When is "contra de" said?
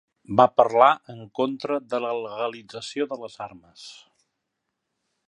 1.39-2.01